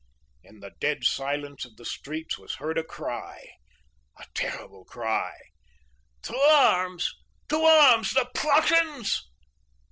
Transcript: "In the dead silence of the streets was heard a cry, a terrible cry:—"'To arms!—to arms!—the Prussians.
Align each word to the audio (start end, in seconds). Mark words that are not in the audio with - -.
"In 0.41 0.61
the 0.61 0.71
dead 0.79 1.03
silence 1.03 1.63
of 1.63 1.75
the 1.75 1.85
streets 1.85 2.35
was 2.35 2.55
heard 2.55 2.79
a 2.79 2.83
cry, 2.83 3.39
a 4.17 4.25
terrible 4.33 4.83
cry:—"'To 4.83 6.35
arms!—to 6.35 7.57
arms!—the 7.57 8.27
Prussians. 8.33 9.25